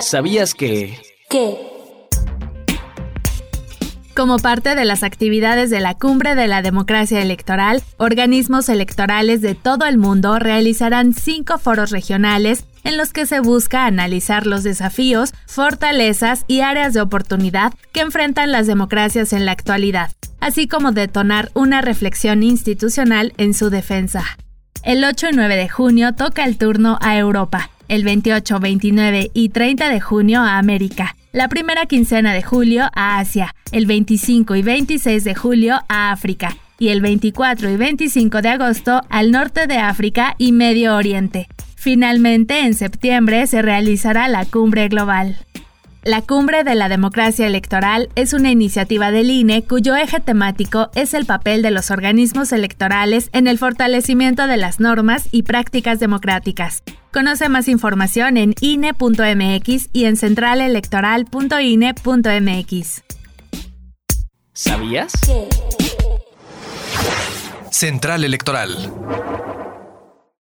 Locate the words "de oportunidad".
16.94-17.72